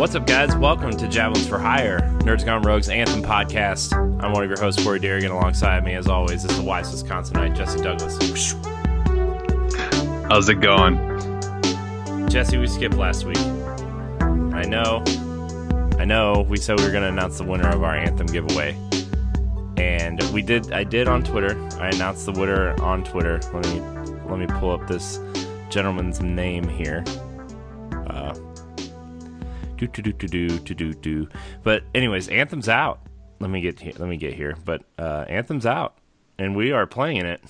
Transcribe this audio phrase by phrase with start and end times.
[0.00, 0.56] What's up, guys?
[0.56, 3.92] Welcome to Javelins for Hire, Nerds Gone Rogues Anthem podcast.
[3.92, 5.30] I'm one of your hosts, Corey Derrigan.
[5.30, 8.16] Alongside me, as always, is the wise Wisconsinite, Jesse Douglas.
[10.30, 10.96] How's it going?
[12.30, 13.36] Jesse, we skipped last week.
[13.36, 15.04] I know,
[15.98, 16.46] I know.
[16.48, 18.74] We said we were going to announce the winner of our Anthem giveaway,
[19.76, 20.72] and we did.
[20.72, 21.62] I did on Twitter.
[21.78, 23.38] I announced the winner on Twitter.
[23.52, 23.80] Let me
[24.30, 25.20] let me pull up this
[25.68, 27.04] gentleman's name here
[29.86, 31.28] do do do do do do do.
[31.62, 33.00] But anyways, Anthem's out.
[33.38, 34.56] Let me get here, let me get here.
[34.64, 35.96] But uh, Anthem's out,
[36.38, 37.42] and we are playing it.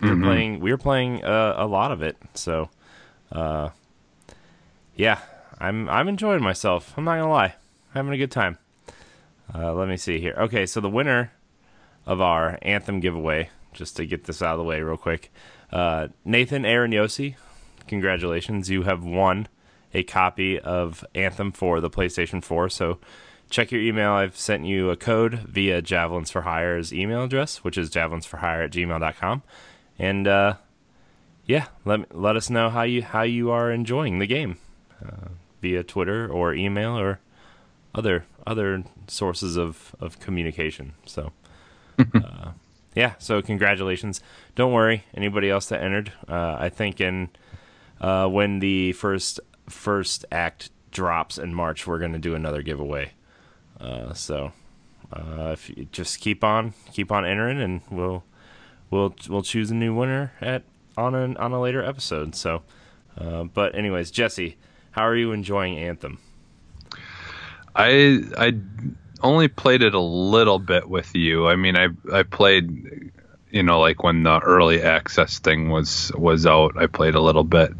[0.00, 0.24] We're mm-hmm.
[0.24, 2.16] playing we're playing uh, a lot of it.
[2.34, 2.68] So,
[3.30, 3.70] uh,
[4.96, 5.20] yeah,
[5.58, 6.92] I'm I'm enjoying myself.
[6.96, 7.54] I'm not gonna lie,
[7.94, 8.58] having a good time.
[9.54, 10.34] Uh, let me see here.
[10.38, 11.32] Okay, so the winner
[12.06, 15.32] of our Anthem giveaway, just to get this out of the way real quick,
[15.70, 17.36] uh, Nathan Aaron Yossi,
[17.86, 19.46] congratulations, you have won
[19.94, 22.68] a copy of Anthem for the PlayStation 4.
[22.68, 22.98] So
[23.50, 24.12] check your email.
[24.12, 28.72] I've sent you a code via Javelins for Hire's email address, which is javelinsforhire at
[28.72, 29.42] gmail.com.
[29.98, 30.54] And uh,
[31.46, 34.56] yeah, let let us know how you how you are enjoying the game
[35.04, 35.28] uh,
[35.60, 37.20] via Twitter or email or
[37.94, 40.94] other other sources of, of communication.
[41.04, 41.32] So
[41.98, 42.52] uh,
[42.94, 44.20] yeah, so congratulations.
[44.54, 46.12] Don't worry, anybody else that entered.
[46.26, 47.28] Uh, I think in
[48.00, 49.40] uh, when the first
[49.72, 53.12] first act drops in March, we're going to do another giveaway.
[53.80, 54.52] Uh, so
[55.12, 58.24] uh, if you just keep on keep on entering, and we'll
[58.90, 60.62] we'll we'll choose a new winner at
[60.96, 62.34] on an on a later episode.
[62.34, 62.62] So,
[63.18, 64.56] uh, but anyways, Jesse,
[64.92, 66.18] how are you enjoying Anthem?
[67.74, 68.54] I I
[69.22, 71.48] only played it a little bit with you.
[71.48, 73.12] I mean, I I played,
[73.52, 76.76] you know, like when the early access thing was was out.
[76.76, 77.72] I played a little bit,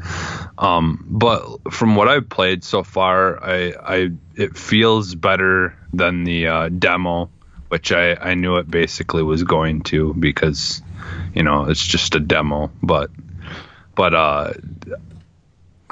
[0.58, 6.46] um, but from what I've played so far, I I it feels better than the
[6.46, 7.30] uh, demo,
[7.68, 10.82] which I I knew it basically was going to because,
[11.34, 13.10] you know, it's just a demo, but
[13.94, 14.52] but uh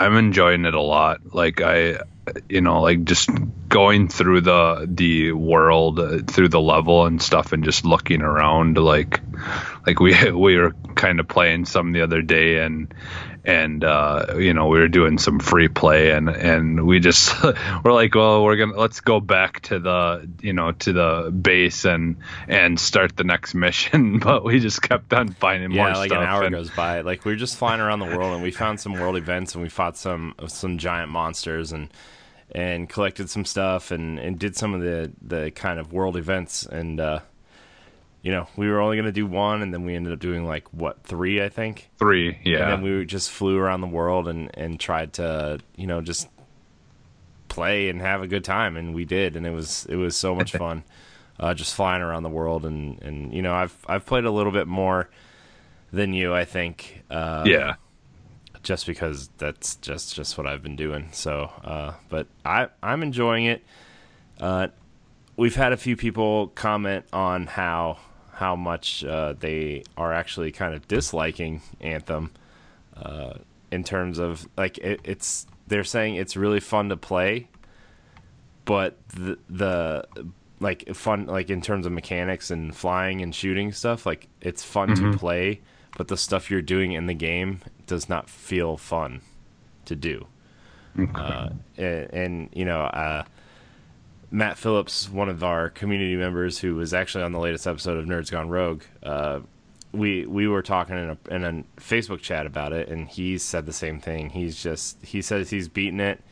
[0.00, 1.34] I'm enjoying it a lot.
[1.34, 1.98] Like I,
[2.48, 3.30] you know, like just
[3.68, 8.76] going through the the world, uh, through the level and stuff, and just looking around.
[8.78, 9.20] Like,
[9.86, 12.92] like we we were kind of playing some the other day, and
[13.42, 17.32] and uh, you know we were doing some free play, and and we just
[17.84, 21.84] we're like, well, we're gonna let's go back to the you know to the base
[21.86, 22.16] and
[22.48, 24.18] and start the next mission.
[24.18, 26.22] But we just kept on finding more Yeah, like stuff.
[26.22, 27.00] an hour and- goes by.
[27.00, 29.62] Like we were just flying around the world, and we found some world events, and
[29.62, 31.88] we fought some some giant monsters, and
[32.52, 36.66] and collected some stuff, and and did some of the the kind of world events,
[36.66, 37.20] and uh,
[38.22, 40.72] you know we were only gonna do one, and then we ended up doing like
[40.72, 41.90] what three, I think.
[41.98, 42.62] Three, yeah.
[42.62, 46.28] And then we just flew around the world and and tried to you know just
[47.48, 50.34] play and have a good time, and we did, and it was it was so
[50.34, 50.84] much fun.
[51.38, 54.52] Uh, just flying around the world, and and you know I've I've played a little
[54.52, 55.08] bit more
[55.92, 57.02] than you, I think.
[57.10, 57.74] Uh, yeah.
[58.62, 61.09] Just because that's just just what I've been doing.
[61.12, 63.65] So, uh, but I I'm enjoying it.
[64.38, 64.69] Uh,
[65.37, 67.98] we've had a few people comment on how
[68.32, 72.32] how much uh, they are actually kind of disliking Anthem
[72.97, 73.34] uh,
[73.71, 77.48] in terms of like it, it's they're saying it's really fun to play,
[78.65, 80.06] but the the
[80.59, 84.94] like fun like in terms of mechanics and flying and shooting stuff like it's fun
[84.94, 85.60] to play,
[86.00, 89.20] but the stuff you're doing in the game does not feel fun
[89.84, 90.26] to do.
[91.14, 93.22] Uh, and, and you know, uh,
[94.30, 98.06] Matt Phillips, one of our community members who was actually on the latest episode of
[98.06, 99.40] Nerds Gone Rogue, uh,
[99.92, 103.66] we we were talking in a, in a Facebook chat about it, and he said
[103.66, 104.30] the same thing.
[104.30, 106.22] He's just he says he's beaten it,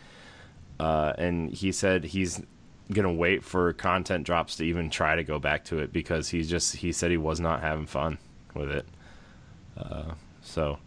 [0.80, 2.40] uh, and he said he's
[2.90, 6.48] gonna wait for content drops to even try to go back to it because he's
[6.48, 8.16] just he said he was not having fun
[8.54, 8.86] with it.
[9.78, 10.78] Uh, so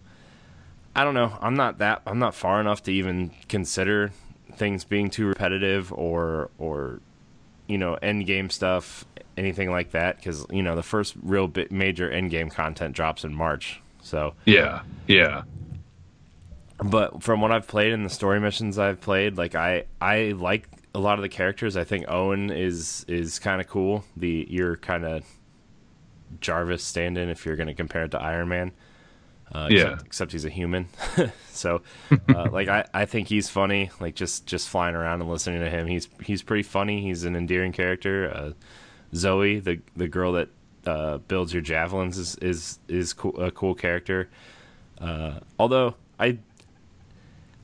[0.95, 1.37] I don't know.
[1.41, 2.01] I'm not that.
[2.05, 4.11] I'm not far enough to even consider
[4.53, 6.99] things being too repetitive or or
[7.67, 9.05] you know end game stuff,
[9.37, 10.17] anything like that.
[10.17, 13.81] Because you know the first real bit major end game content drops in March.
[14.01, 14.81] So, Yeah.
[15.07, 15.43] Yeah.
[16.83, 20.67] but from what I've played and the story missions I've played, like I I like
[20.93, 21.77] a lot of the characters.
[21.77, 24.03] I think Owen is is kind of cool.
[24.17, 25.23] The you're kind of
[26.39, 28.71] Jarvis stand-in if you're going to compare it to Iron Man.
[29.53, 29.79] Uh, Yeah.
[29.81, 30.87] except, except he's a human.
[31.51, 31.81] so,
[32.29, 33.91] uh, like I, I think he's funny.
[33.99, 37.01] Like just just flying around and listening to him, he's he's pretty funny.
[37.01, 38.31] He's an endearing character.
[38.33, 38.51] Uh,
[39.13, 40.47] Zoe, the the girl that
[40.85, 44.29] uh, builds your javelins, is is is cool, a cool character.
[44.99, 46.37] Uh, although I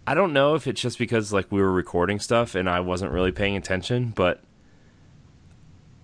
[0.06, 3.12] I don't know if it's just because like we were recording stuff and I wasn't
[3.14, 4.42] really paying attention, but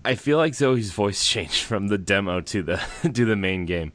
[0.06, 2.82] I feel like Zoe's voice changed from the demo to the
[3.14, 3.94] to the main game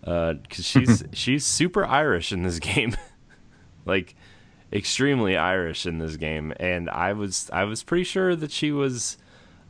[0.00, 2.96] because uh, she's she's super Irish in this game,
[3.84, 4.14] like
[4.72, 9.18] extremely Irish in this game, and I was I was pretty sure that she was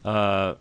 [0.04, 0.54] uh,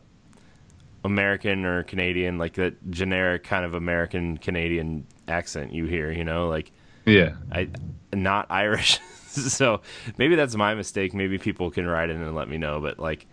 [1.04, 6.48] American or Canadian, like that generic kind of American Canadian accent you hear, you know,
[6.48, 6.72] like
[7.06, 7.70] yeah, I
[8.14, 9.00] not Irish.
[9.30, 9.82] so
[10.18, 11.14] maybe that's my mistake.
[11.14, 13.28] Maybe people can write in and let me know, but like.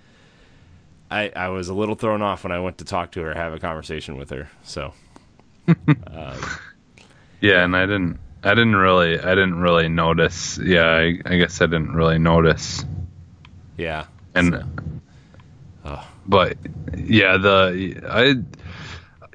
[1.10, 3.52] I, I was a little thrown off when I went to talk to her, have
[3.52, 4.50] a conversation with her.
[4.64, 4.92] So,
[6.06, 6.40] uh,
[7.40, 10.58] yeah, and I didn't I didn't really I didn't really notice.
[10.58, 12.84] Yeah, I, I guess I didn't really notice.
[13.76, 14.06] Yeah.
[14.34, 14.64] And so.
[15.84, 16.08] oh.
[16.26, 16.56] but
[16.96, 18.34] yeah, the I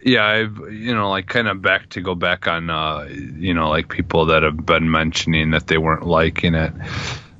[0.04, 3.70] yeah, I've you know like kind of back to go back on uh you know
[3.70, 6.74] like people that have been mentioning that they weren't liking it.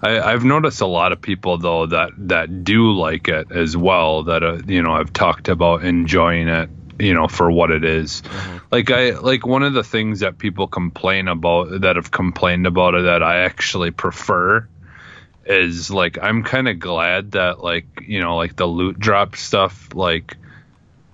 [0.02, 4.24] I, I've noticed a lot of people though that that do like it as well.
[4.24, 6.70] That uh, you know I've talked about enjoying it
[7.02, 8.22] you know for what it is.
[8.22, 8.58] Mm-hmm.
[8.72, 12.96] like i like one of the things that people complain about that have complained about
[12.96, 14.68] it that i actually prefer
[15.46, 19.90] is like i'm kind of glad that like you know like the loot drop stuff
[19.96, 20.38] like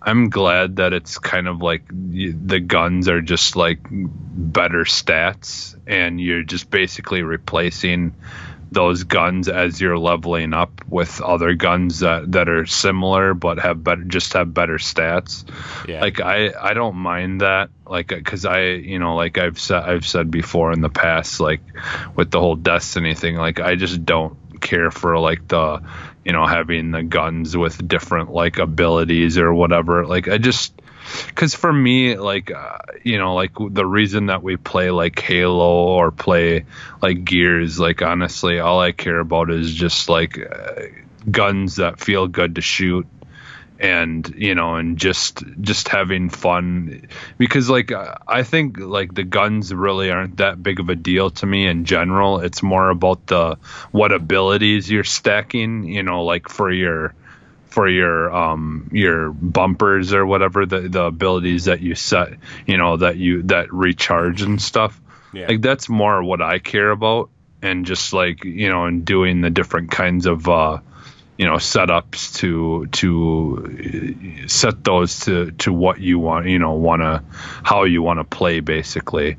[0.01, 6.19] i'm glad that it's kind of like the guns are just like better stats and
[6.19, 8.13] you're just basically replacing
[8.71, 13.83] those guns as you're leveling up with other guns that, that are similar but have
[13.83, 15.45] better just have better stats.
[15.87, 16.01] Yeah.
[16.01, 20.05] Like I I don't mind that like cuz I you know like I've said I've
[20.05, 21.61] said before in the past like
[22.15, 25.81] with the whole destiny thing like I just don't care for like the
[26.25, 30.05] you know having the guns with different like abilities or whatever.
[30.05, 30.76] Like I just
[31.27, 35.88] because for me like uh, you know like the reason that we play like halo
[35.88, 36.65] or play
[37.01, 40.83] like gears like honestly all i care about is just like uh,
[41.30, 43.07] guns that feel good to shoot
[43.80, 47.07] and you know and just just having fun.
[47.38, 51.45] Because like i think like the guns really aren't that big of a deal to
[51.45, 52.39] me in general.
[52.39, 53.57] It's more about the
[53.92, 57.13] what abilities you're stacking you know like for your
[57.77, 62.29] for your um your bumpers or whatever the the abilities that you set
[62.65, 65.00] you know that you that recharge and stuff.
[65.31, 65.45] Yeah.
[65.47, 67.29] like that's more what i care about
[67.62, 70.79] and just like you know and doing the different kinds of uh
[71.38, 77.03] you know setups to to set those to to what you want you know want
[77.03, 77.23] to
[77.62, 79.38] how you want to play basically.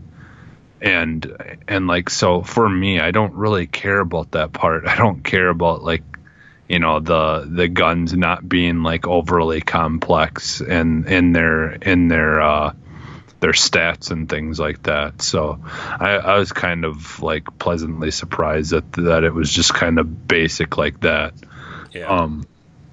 [0.80, 4.86] And and like so for me i don't really care about that part.
[4.92, 6.04] I don't care about like
[6.68, 12.40] you know the the guns not being like overly complex and in their in their
[12.40, 12.74] uh
[13.40, 15.22] their stats and things like that.
[15.22, 19.98] So I, I was kind of like pleasantly surprised that that it was just kind
[19.98, 21.34] of basic like that.
[21.92, 22.06] Yeah.
[22.06, 22.46] Um,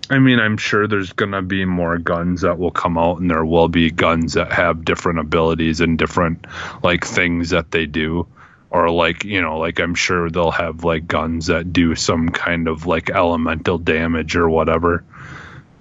[0.08, 3.44] I mean, I'm sure there's gonna be more guns that will come out, and there
[3.44, 6.46] will be guns that have different abilities and different
[6.84, 8.28] like things that they do
[8.70, 12.68] or like you know like i'm sure they'll have like guns that do some kind
[12.68, 15.04] of like elemental damage or whatever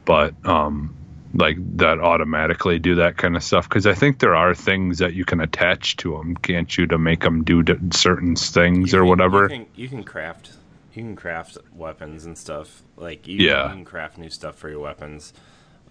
[0.04, 0.94] but um
[1.36, 5.14] like that automatically do that kind of stuff because i think there are things that
[5.14, 9.02] you can attach to them can't you to make them do certain things you or
[9.02, 10.52] can, whatever you can, you can, craft
[10.92, 13.64] you can craft weapons and stuff like you, yeah.
[13.64, 15.32] you can craft new stuff for your weapons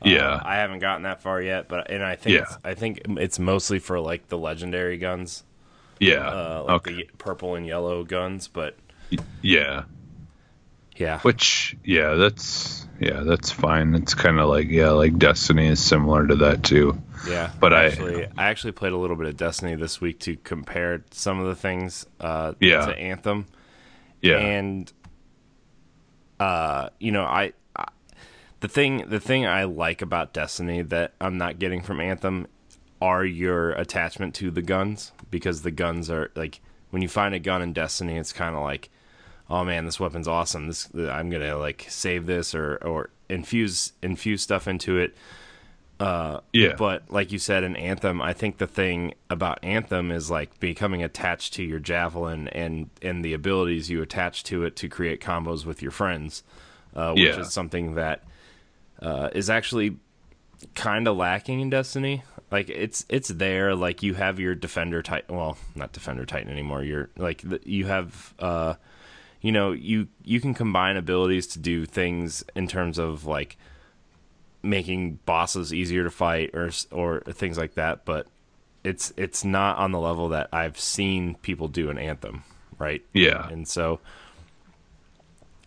[0.03, 2.55] yeah, uh, I haven't gotten that far yet, but and I think yeah.
[2.63, 5.43] I think it's mostly for like the legendary guns.
[6.03, 6.27] Yeah.
[6.27, 6.93] Uh, like okay.
[6.95, 8.77] the purple and yellow guns, but
[9.41, 9.83] yeah.
[10.95, 11.19] Yeah.
[11.21, 13.95] Which yeah, that's yeah, that's fine.
[13.95, 17.01] It's kind of like yeah, like Destiny is similar to that too.
[17.27, 17.51] Yeah.
[17.59, 21.03] But actually, I I actually played a little bit of Destiny this week to compare
[21.11, 22.85] some of the things uh yeah.
[22.85, 23.47] to Anthem.
[24.21, 24.37] Yeah.
[24.37, 24.91] And
[26.39, 27.87] uh you know, I, I
[28.59, 32.47] the thing the thing I like about Destiny that I'm not getting from Anthem
[33.03, 37.39] are your attachment to the guns because the guns are like when you find a
[37.39, 38.89] gun in Destiny, it's kind of like,
[39.49, 40.67] oh man, this weapon's awesome.
[40.67, 45.17] This I'm gonna like save this or or infuse infuse stuff into it.
[45.99, 46.75] Uh, yeah.
[46.77, 51.03] But like you said in Anthem, I think the thing about Anthem is like becoming
[51.03, 55.65] attached to your javelin and and the abilities you attach to it to create combos
[55.65, 56.41] with your friends,
[56.95, 57.41] uh, which yeah.
[57.41, 58.23] is something that
[59.01, 59.97] uh, is actually
[60.75, 62.23] kind of lacking in Destiny.
[62.51, 63.75] Like it's it's there.
[63.75, 65.35] Like you have your defender titan.
[65.35, 66.83] Well, not defender titan anymore.
[66.83, 68.33] You're like you have.
[68.39, 68.75] uh
[69.41, 73.57] you know you you can combine abilities to do things in terms of like
[74.61, 78.25] making bosses easier to fight or or things like that but
[78.85, 82.45] it's it's not on the level that I've seen people do in Anthem
[82.77, 83.03] right?
[83.13, 83.47] Yeah.
[83.49, 83.99] And so,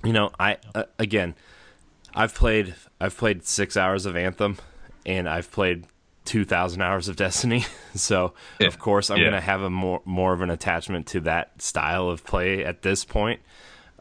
[0.04, 1.34] you know, I uh, again,
[2.14, 4.58] I've played I've played six hours of Anthem,
[5.06, 5.86] and I've played
[6.26, 7.64] two thousand hours of Destiny.
[7.94, 8.66] so Yeah.
[8.66, 9.24] of course, I'm Yeah.
[9.26, 13.04] gonna have a more more of an attachment to that style of play at this
[13.04, 13.40] point.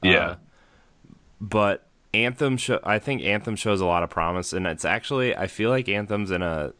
[0.03, 0.17] Yeah.
[0.17, 0.35] Uh,
[1.39, 5.47] but Anthem, sho- I think Anthem shows a lot of promise, and it's actually I
[5.47, 6.73] feel like Anthem's in a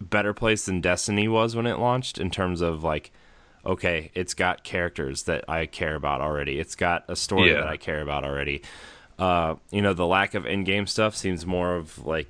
[0.00, 3.10] better place than Destiny was when it launched in terms of like,
[3.64, 6.58] okay, it's got characters that I care about already.
[6.58, 7.60] It's got a story Yeah.
[7.60, 8.62] that I care about already.
[9.18, 12.28] Uh, you know, the lack of in-game stuff seems more of like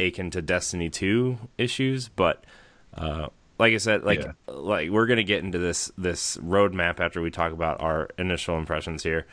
[0.00, 2.44] akin to Destiny 2 issues, but
[2.94, 4.32] uh, like I said, like Yeah.
[4.48, 9.02] like we're gonna get into this this roadmap after we talk about our initial impressions
[9.02, 9.26] here.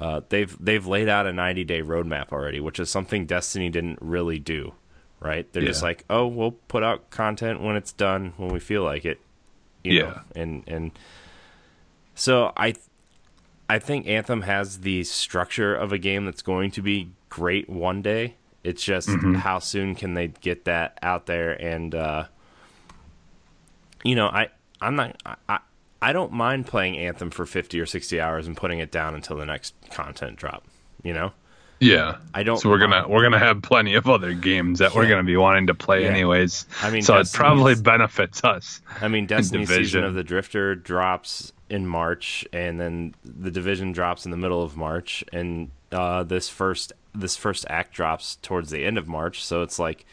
[0.00, 3.98] Uh, they've they've laid out a 90 day roadmap already, which is something Destiny didn't
[4.00, 4.74] really do.
[5.20, 5.52] Right?
[5.52, 9.04] They're just like, oh, we'll put out content when it's done, when we feel like
[9.04, 9.20] it.
[9.84, 10.02] You Yeah.
[10.02, 10.20] Know?
[10.34, 10.90] And and
[12.14, 12.74] so I
[13.68, 18.02] I think Anthem has the structure of a game that's going to be great one
[18.02, 18.34] day.
[18.62, 19.34] It's just Mm-hmm.
[19.34, 22.24] how soon can they get that out there and uh
[24.04, 24.48] you know, I
[24.80, 25.58] I'm not I,
[26.02, 29.36] I don't mind playing Anthem for 50 or 60 hours and putting it down until
[29.36, 30.64] the next content drop,
[31.02, 31.32] you know?
[31.80, 32.16] Yeah.
[32.34, 35.22] I don't So we're gonna we're gonna have plenty of other games that we're gonna
[35.24, 36.08] be wanting to play Yeah.
[36.10, 36.66] anyways.
[36.82, 38.80] I mean, so it probably benefits us.
[39.00, 44.24] I mean, Destiny Season of the Drifter drops in March, and then the Division drops
[44.24, 48.84] in the middle of March, and uh, this first this first act drops towards the
[48.84, 49.42] end of March.
[49.44, 50.04] So it's like,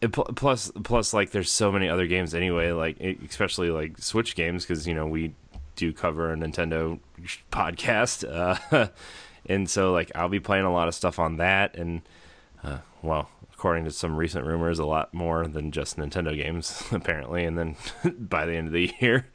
[0.00, 4.34] it, pl- plus plus like there's so many other games anyway, like especially like Switch
[4.36, 5.34] games because you know we
[5.74, 6.98] do cover a Nintendo
[7.50, 8.88] podcast, uh,
[9.48, 12.02] and so like I'll be playing a lot of stuff on that, and
[12.62, 17.44] uh, well, according to some recent rumors, a lot more than just Nintendo games, apparently.
[17.44, 17.76] And then
[18.18, 19.26] by the end of the year,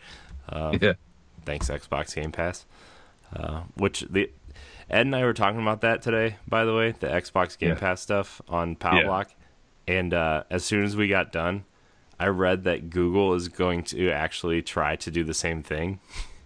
[0.49, 0.93] Um, yeah.
[1.43, 2.65] thanks Xbox Game Pass,
[3.35, 4.29] uh, which the
[4.91, 6.35] Ed and I were talking about that today.
[6.47, 7.75] By the way, the Xbox Game Yeah.
[7.75, 9.27] Pass stuff on Palblock,
[9.87, 11.63] and uh, as soon as we got done,
[12.19, 15.99] I read that Google is going to actually try to do the same thing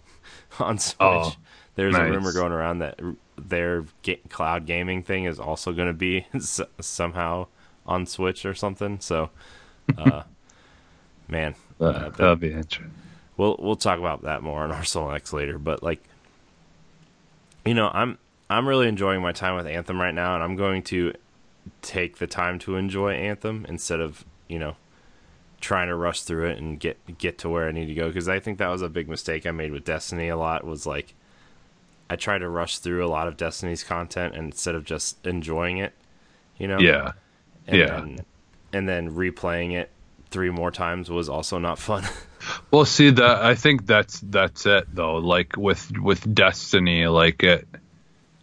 [0.60, 0.96] on Switch.
[1.00, 1.34] Oh,
[1.74, 3.00] There's a rumor going around that
[3.36, 7.48] their ga- cloud gaming thing is also going to be s- somehow
[7.84, 9.00] on Switch or something.
[9.00, 9.28] So,
[9.98, 10.22] uh,
[11.28, 12.92] man, uh, That, that'll be interesting.
[13.36, 15.58] we'll we'll talk about that more on our Arsenal X later.
[15.58, 16.02] But like,
[17.64, 18.16] you know, I'm
[18.48, 21.12] I'm really enjoying my time with Anthem right now, and I'm going to
[21.82, 24.76] take the time to enjoy Anthem instead of you know
[25.60, 28.28] trying to rush through it and get get to where I need to go because
[28.28, 31.14] I think that was a big mistake I made with Destiny a lot was like
[32.08, 35.92] I tried to rush through a lot of Destiny's content instead of just enjoying it,
[36.56, 36.78] you know.
[36.78, 37.12] Yeah.
[37.66, 37.86] And yeah.
[37.86, 38.18] Then,
[38.72, 39.90] and then replaying it
[40.30, 42.04] three more times was also not fun.
[42.70, 45.16] Well, see that I think that's that's it though.
[45.16, 47.66] Like with with Destiny, like it,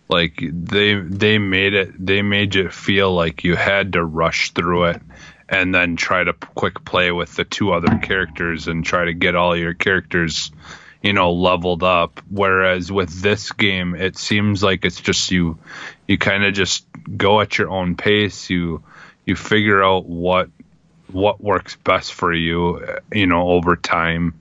[0.10, 4.86] like they they made it they made you feel like you had to rush through
[4.86, 5.02] it
[5.50, 9.36] and then try to quick play with the two other characters and try to get
[9.36, 10.52] all your characters
[11.04, 12.22] you know leveled up.
[12.30, 15.60] Whereas with this game it seems like it's just you
[16.08, 18.50] you kind of just go at your own pace.
[18.50, 18.84] You
[19.26, 20.50] you figure out what
[21.12, 22.82] what works best for you
[23.12, 24.40] you know over time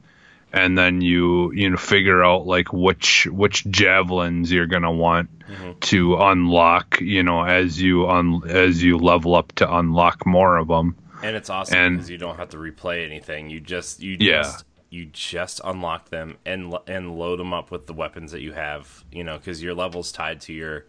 [0.52, 5.30] and then you you know figure out like which which javelins you're going to want
[5.47, 5.78] mm-hmm.
[5.80, 10.68] to unlock you know as you un, as you level up to unlock more of
[10.68, 13.49] them And it's awesome And- because you don't have to replay anything.
[13.49, 14.42] You just you Yeah.
[14.42, 18.52] just you just unlock them and and load them up with the weapons that you
[18.52, 19.04] have.
[19.11, 20.85] You know, because your level's tied to your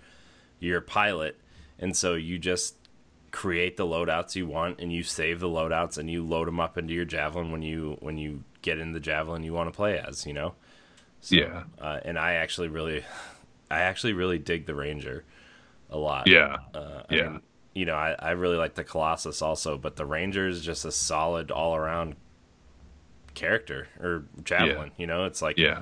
[0.59, 1.37] your pilot,
[1.79, 2.75] and so you just
[3.31, 6.77] create the loadouts you want, and you save the loadouts, and you load them up
[6.77, 9.99] into your javelin when you when you get in the javelin you want to play
[9.99, 10.25] as.
[10.25, 10.55] You know.
[11.21, 11.63] So, Yeah.
[11.79, 13.03] Uh, and I actually really,
[13.71, 15.23] I actually really dig the ranger
[15.89, 16.27] a lot.
[16.27, 17.29] yeah Uh, Yeah.
[17.29, 17.41] mean,
[17.75, 20.91] you know, I, I really like the Colossus also, but the Ranger is just a
[20.91, 22.15] solid all around
[23.33, 24.91] character or javelin.
[24.97, 25.81] You know, it's like yeah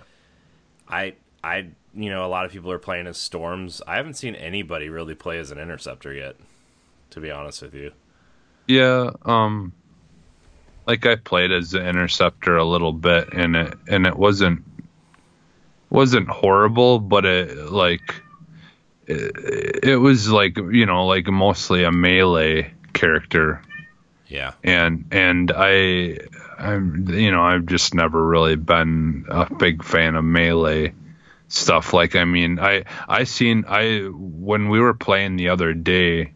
[0.88, 3.82] I I you know a lot of people are playing as storms.
[3.88, 6.36] I haven't seen anybody really play as an interceptor yet.
[7.12, 7.92] To be honest with you,
[8.68, 9.74] Yeah, um
[10.86, 14.64] like I played as the interceptor a little bit and it and it wasn't
[15.90, 18.24] wasn't horrible, but it like
[19.08, 23.62] it, it was like, you know, like mostly a melee character.
[24.28, 26.18] Yeah, and and I
[26.58, 30.94] I'm you know, I've just never really been a big fan of melee
[31.50, 31.94] stuff.
[31.94, 36.34] Like I mean, I I seen I when we were playing the other day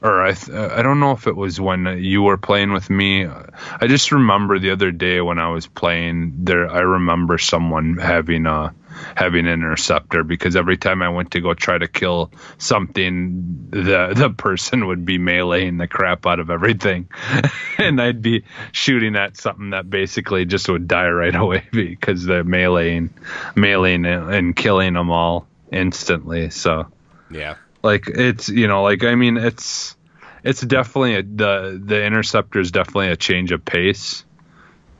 [0.00, 2.88] or I th- uh, I don't know if it was when you were playing with
[2.88, 3.26] me.
[3.26, 6.70] I just remember the other day when I was playing there.
[6.70, 8.74] I remember someone having a
[9.16, 14.12] having an interceptor because every time I went to go try to kill something, the
[14.14, 17.08] the person would be meleeing the crap out of everything,
[17.78, 22.44] and I'd be shooting at something that basically just would die right away because they're
[22.44, 23.10] meleeing,
[23.54, 26.50] meleeing and killing them all instantly.
[26.50, 26.86] So
[27.30, 27.56] Yeah.
[27.82, 29.96] Like it's you know like I mean it's
[30.44, 34.24] it's definitely a, the the interceptor is definitely a change of pace,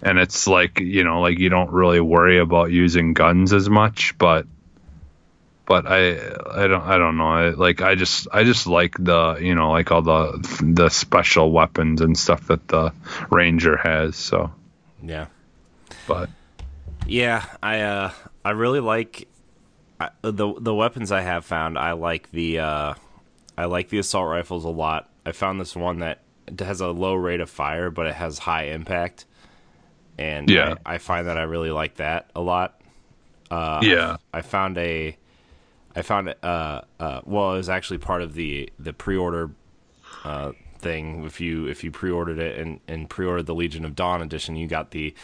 [0.02, 4.16] and it's like you know like you don't really worry about using guns as much,
[4.18, 4.46] but
[5.68, 7.28] but I I don't I don't know.
[7.28, 11.52] I, like I just I just like the you know like all the the special
[11.52, 12.92] weapons and stuff that the
[13.30, 14.50] ranger has so.
[15.02, 15.26] Yeah.
[16.06, 16.30] but
[17.06, 18.12] Yeah, I uh
[18.44, 19.28] I really like
[20.00, 21.78] I, the the weapons I have found.
[21.78, 22.94] I like the uh
[23.56, 25.10] I like the assault rifles a lot.
[25.26, 26.22] I found this one that
[26.58, 29.26] has a low rate of fire, but it has high impact,
[30.16, 30.76] and Yeah.
[30.86, 32.80] I, I find that I really like that a lot.
[33.50, 35.16] Uh, yeah I found a,
[35.96, 39.50] I found uh uh well it was actually part of the the pre-order
[40.24, 41.24] uh thing.
[41.24, 44.66] If you if you pre-ordered it and and pre-ordered the Legion of Dawn edition, you
[44.68, 45.14] got the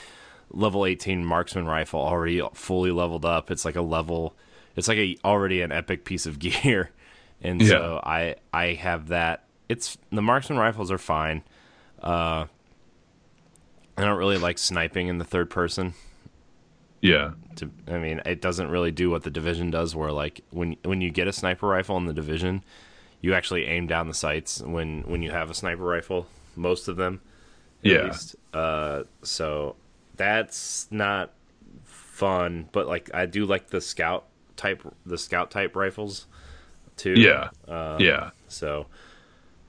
[0.50, 3.50] level 18 marksman rifle already fully leveled up.
[3.50, 4.34] It's like a level,
[4.76, 6.90] it's like a already an epic piece of gear,
[7.42, 9.44] and so I I have that.
[9.68, 11.42] It's the marksman rifles are fine.
[12.02, 12.46] Uh,
[13.96, 15.94] I don't really like sniping in the third person
[17.00, 20.76] yeah to I mean, it doesn't really do what the division does where like when
[20.84, 22.64] when you get a sniper rifle in the division,
[23.20, 26.26] you actually aim down the sights when when you have a sniper rifle,
[26.56, 27.20] most of them.
[27.84, 28.02] at Yeah.
[28.06, 28.36] least.
[28.52, 29.76] Uh so
[30.16, 31.32] that's not
[31.84, 34.24] fun, but like I do like the scout
[34.56, 36.26] type the scout type rifles
[36.96, 37.14] too.
[37.16, 38.86] yeah Uh, yeah So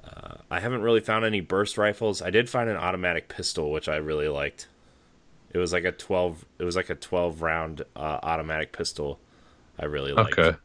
[0.04, 2.22] uh, I haven't really found any burst rifles.
[2.22, 4.68] I did find an automatic pistol, which I really liked.
[5.52, 6.46] It was like a twelve.
[6.60, 9.20] It was like a twelve round uh, automatic pistol.
[9.80, 10.38] I really liked.
[10.38, 10.58] Okay.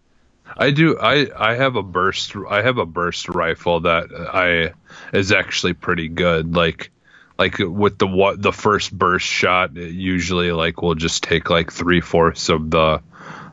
[0.56, 0.98] I do.
[0.98, 2.34] I I have a burst.
[2.48, 4.72] I have a burst rifle that I
[5.16, 6.54] is actually pretty good.
[6.56, 6.90] Like
[7.38, 11.72] like with the what the first burst shot, it usually like will just take like
[11.72, 13.00] three fourths of the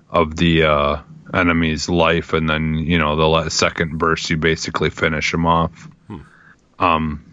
[0.09, 1.01] of the uh,
[1.33, 5.87] enemy's life, and then you know the second burst you basically finish them off.
[6.79, 7.23] Um.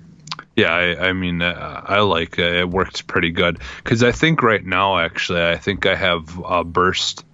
[0.56, 2.52] Yeah, I, I mean, uh, I like it.
[2.52, 6.62] It works pretty good because I think right now, actually, I think I have a
[6.62, 7.24] burst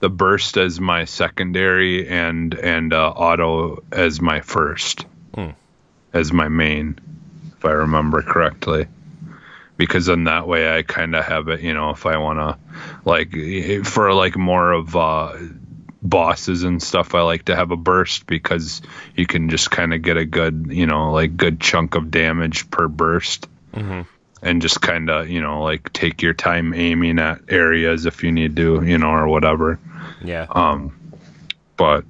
[0.00, 5.50] the burst as my secondary and and uh, auto as my first Hmm.
[6.12, 6.98] as my main
[7.56, 8.86] if i remember correctly
[9.80, 12.58] because then that way i kind of have it you know if i want to
[13.08, 13.32] like
[13.86, 15.32] for like more of uh
[16.02, 18.82] bosses and stuff i like to have a burst because
[19.16, 22.70] you can just kind of get a good you know like good chunk of damage
[22.70, 24.04] per burst Mhm.
[24.42, 28.32] and just kind of you know like take your time aiming at areas if you
[28.32, 29.78] need to you know or whatever
[30.22, 30.46] Yeah.
[30.50, 30.92] um,
[31.78, 32.04] but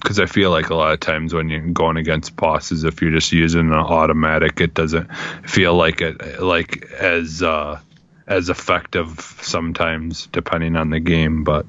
[0.00, 3.10] because I feel like a lot of times when you're going against bosses, if you're
[3.10, 5.08] just using an automatic, it doesn't
[5.46, 7.78] feel like it like as uh,
[8.26, 11.66] as effective sometimes, depending on the game, but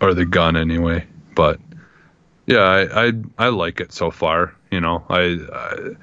[0.00, 1.06] or the gun anyway.
[1.34, 1.60] But
[2.46, 4.54] yeah, I I, I like it so far.
[4.70, 5.96] You know, I, I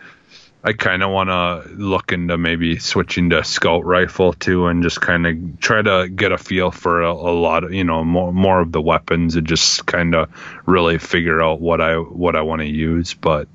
[0.62, 5.00] I kind of want to look into maybe switching to scout rifle too, and just
[5.00, 8.34] kind of try to get a feel for a, a lot of you know more
[8.34, 10.30] more of the weapons and just kind of
[10.66, 13.14] really figure out what I what I want to use.
[13.14, 13.48] But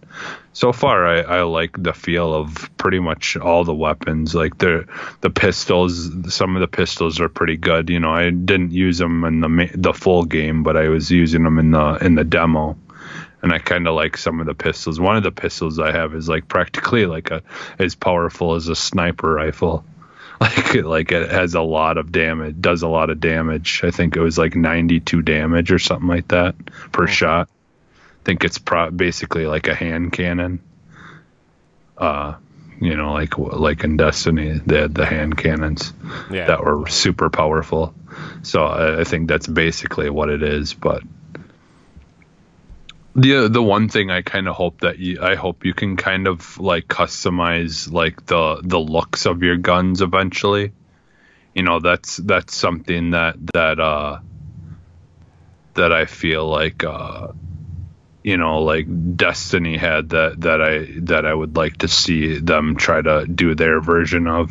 [0.55, 4.35] so far, I, I like the feel of pretty much all the weapons.
[4.35, 4.87] Like the
[5.21, 7.91] the pistols, some of the pistols are pretty good.
[7.91, 11.43] You know, I didn't use them in the the full game, but I was using
[11.43, 12.79] them in the in the demo
[13.45, 14.99] and I kind of like some of the pistols.
[14.99, 17.43] One of the pistols I have is like practically like a
[17.79, 19.85] as powerful as a sniper rifle.
[20.41, 23.83] Like like it has a lot of damage, does a lot of damage.
[23.85, 26.57] I think it was like 92 damage or something like that
[26.91, 27.49] per shot.
[27.49, 30.61] I think it's pro- basically like a hand cannon.
[31.97, 32.35] Uh,
[32.81, 35.93] you know, like like in Destiny, they had the hand cannons
[36.31, 36.49] yeah.
[36.49, 37.95] that were super powerful.
[38.43, 40.75] So I, I think that's basically what it is.
[40.75, 41.05] But
[43.15, 46.27] the the one thing I kind of hope that you I hope you can kind
[46.27, 50.73] of like customize like the the looks of your guns eventually.
[51.55, 54.19] You know, that's that's something that that uh
[55.75, 57.29] that I feel like uh
[58.25, 62.75] you know like Destiny had that that I that I would like to see them
[62.75, 64.51] try to do their version of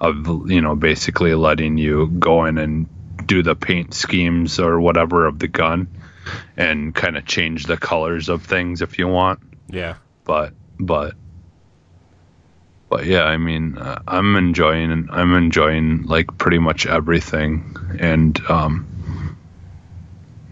[0.00, 2.88] of you know basically letting you go in and
[3.26, 5.88] do the paint schemes or whatever of the gun
[6.56, 9.40] and kind of change the colors of things if you want.
[9.68, 9.96] Yeah.
[10.24, 11.14] but but
[12.88, 19.36] but yeah, I mean, uh, I'm enjoying I'm enjoying like pretty much everything, and um,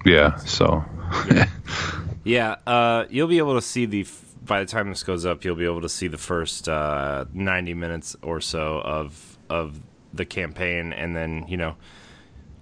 [0.04, 0.84] yeah, so.
[1.30, 1.48] Yeah,
[2.24, 4.06] yeah uh, you'll be able to see the
[4.44, 7.74] by the time this goes up, you'll be able to see the first uh, 90
[7.74, 9.80] minutes or so of of
[10.12, 11.76] the campaign, and then you know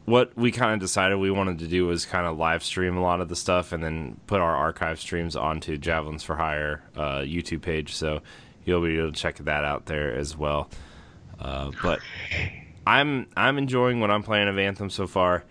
[0.06, 3.02] what we kind of decided we wanted to do was kind of live stream a
[3.02, 7.18] lot of the stuff and then put our archive streams onto Javelins for Hire uh,
[7.18, 7.94] YouTube page.
[7.94, 8.22] So
[8.64, 10.70] you'll be able to check that out there as well.
[11.40, 12.00] Uh, but
[12.86, 15.44] I'm I'm enjoying what I'm playing of Anthem so far.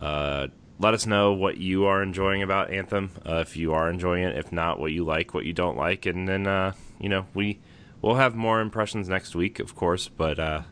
[0.00, 3.10] Uh, let us know what you are enjoying about Anthem.
[3.26, 6.06] Uh, if you are enjoying it, if not, what you like, what you don't like,
[6.06, 7.60] and then uh, you know we
[8.00, 10.08] we'll have more impressions next week, of course.
[10.08, 10.62] But uh,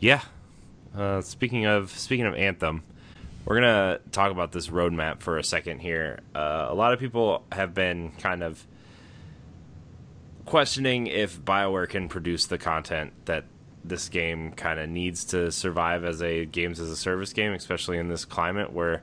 [0.00, 0.22] yeah,
[0.96, 2.82] uh, speaking of speaking of Anthem,
[3.44, 6.20] we're gonna talk about this roadmap for a second here.
[6.34, 8.66] a lot of people have been kind of
[10.48, 13.44] questioning if BioWare can produce the content that
[13.84, 17.98] this game kind of needs to survive as a games as a service game, especially
[17.98, 19.02] in this climate where,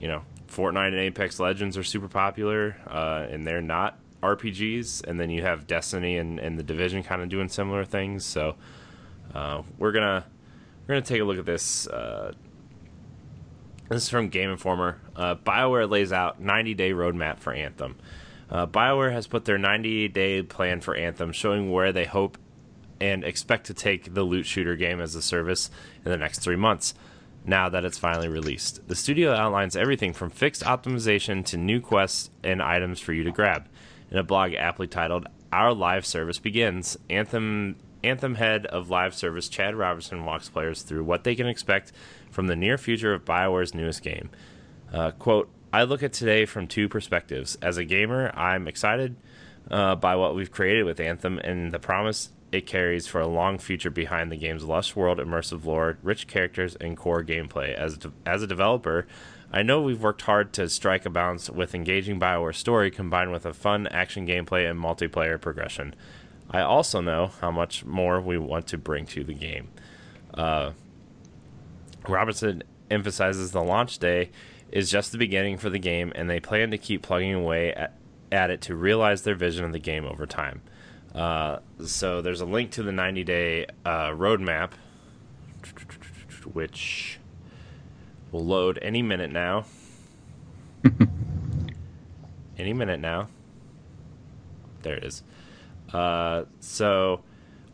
[0.00, 5.04] you know, Fortnite and Apex Legends are super popular, uh, and they're not RPGs.
[5.06, 8.24] And then you have Destiny and, and the Division kind of doing similar things.
[8.24, 8.56] So
[9.34, 10.24] uh, we're gonna
[10.88, 11.86] we're gonna take a look at this.
[11.86, 12.32] Uh,
[13.90, 15.00] this is from Game Informer.
[15.14, 17.96] Uh, BioWare lays out 90 day roadmap for Anthem.
[18.50, 22.38] Uh, BioWare has put their 90 day plan for Anthem, showing where they hope
[23.00, 25.70] and expect to take the loot shooter game as a service
[26.04, 26.94] in the next three months,
[27.44, 28.88] now that it's finally released.
[28.88, 33.30] The studio outlines everything from fixed optimization to new quests and items for you to
[33.30, 33.68] grab.
[34.10, 39.48] In a blog aptly titled, Our Live Service Begins, Anthem Anthem head of live service
[39.48, 41.92] Chad Robertson walks players through what they can expect
[42.30, 44.30] from the near future of BioWare's newest game.
[44.92, 47.58] Uh, quote, I look at today from two perspectives.
[47.60, 49.16] As a gamer, I'm excited
[49.70, 53.58] uh, by what we've created with Anthem and the promise it carries for a long
[53.58, 57.74] future behind the game's lush world, immersive lore, rich characters, and core gameplay.
[57.74, 59.06] As de- as a developer,
[59.52, 63.44] I know we've worked hard to strike a balance with engaging Bioware story combined with
[63.44, 65.94] a fun action gameplay and multiplayer progression.
[66.50, 69.68] I also know how much more we want to bring to the game.
[70.32, 70.72] Uh,
[72.08, 74.30] Robertson emphasizes the launch day
[74.70, 77.94] is just the beginning for the game, and they plan to keep plugging away at,
[78.30, 80.62] at it to realize their vision of the game over time.
[81.14, 84.72] Uh, so there's a link to the 90 day uh, roadmap,
[86.52, 87.18] which
[88.30, 89.64] will load any minute now.
[92.58, 93.28] any minute now.
[94.82, 95.22] There it is.
[95.92, 97.22] Uh, so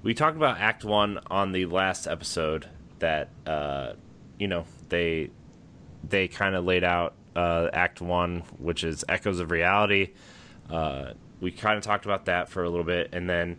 [0.02, 2.68] we talked about Act One on the last episode.
[3.00, 3.94] That uh,
[4.38, 5.30] you know they
[6.08, 10.12] they kind of laid out uh, Act One, which is Echoes of Reality.
[10.70, 13.58] Uh, we kind of talked about that for a little bit, and then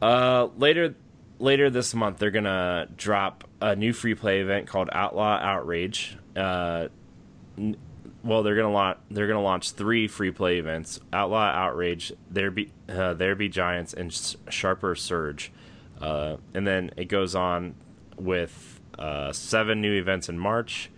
[0.00, 0.94] uh, later
[1.38, 6.16] later this month they're gonna drop a new free play event called Outlaw Outrage.
[6.36, 7.76] N-
[8.24, 12.70] well, they're gonna launch they're gonna launch three free play events: Outlaw Outrage, There Be
[12.88, 14.12] uh, There Be Giants, and
[14.48, 15.52] Shaper Surge.
[16.00, 17.74] Uh, and then it goes on
[18.16, 20.90] with uh, seven new events in March,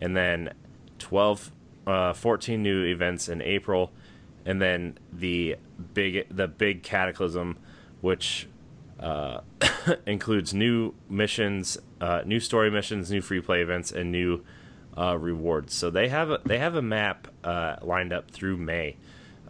[0.00, 0.52] and then
[0.98, 1.50] 12,
[1.86, 3.90] uh, 14 new events in April,
[4.44, 5.56] and then the
[5.94, 7.58] big the big cataclysm,
[8.00, 8.48] which
[8.98, 9.40] uh,
[10.06, 14.44] includes new missions, uh, new story missions, new free play events, and new
[15.00, 15.74] uh, rewards.
[15.74, 18.96] So they have a, they have a map uh, lined up through May,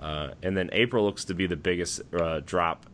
[0.00, 2.86] uh, and then April looks to be the biggest uh, drop.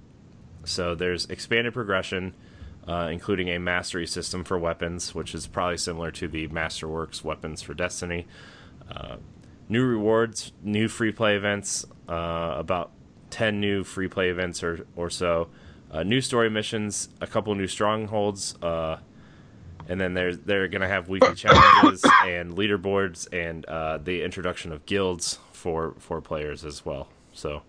[0.65, 2.35] So there's expanded progression
[2.89, 7.61] uh, including a mastery system for weapons, which is probably similar to the Masterworks weapons
[7.61, 8.29] for Destiny.
[8.89, 9.17] Uh,
[9.69, 12.93] new rewards, new free play events, about
[13.31, 15.49] 10 new free play events or, or so,
[16.05, 18.55] new story missions, a couple new strongholds,
[19.89, 24.73] and then they're, they're going to have weekly challenges and leaderboards and uh, the introduction
[24.73, 27.09] of guilds for, for players as well.
[27.33, 27.63] So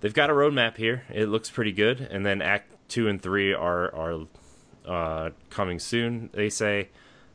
[0.00, 1.04] they've got a roadmap here.
[1.12, 2.00] It looks pretty good.
[2.00, 4.26] And then Act two and three are are
[4.86, 6.30] uh, coming soon.
[6.32, 6.88] They say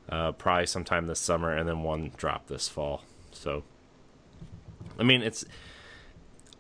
[0.10, 3.04] uh, probably sometime this summer, and then one drop this fall.
[3.32, 3.64] So,
[5.00, 5.46] I mean, it's.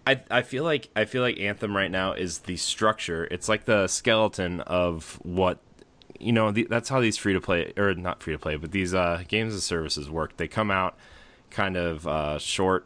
[0.05, 3.27] I, I feel like I feel like Anthem right now is the structure.
[3.29, 5.59] It's like the skeleton of what
[6.21, 6.51] you know.
[6.51, 9.23] The, that's how these free to play or not free to play, but these uh,
[9.27, 10.38] games and services work.
[10.38, 10.97] They come out
[11.49, 12.86] kind of uh, short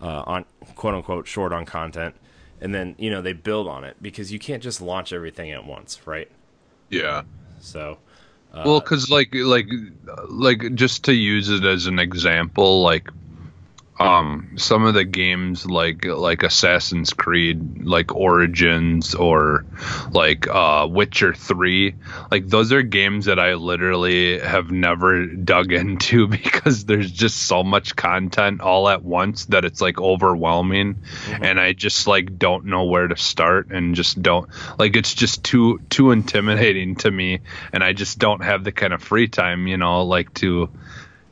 [0.00, 2.14] uh, on quote unquote short on content,
[2.60, 5.64] and then you know they build on it because you can't just launch everything at
[5.64, 6.30] once, right?
[6.90, 7.22] Yeah.
[7.60, 7.98] So.
[8.52, 9.68] Uh, well, because like like
[10.28, 13.10] like just to use it as an example, like
[13.98, 19.64] um some of the games like like Assassin's Creed like Origins or
[20.10, 21.94] like uh Witcher 3
[22.30, 27.64] like those are games that I literally have never dug into because there's just so
[27.64, 31.44] much content all at once that it's like overwhelming mm-hmm.
[31.44, 35.42] and I just like don't know where to start and just don't like it's just
[35.42, 37.40] too too intimidating to me
[37.72, 40.68] and I just don't have the kind of free time you know like to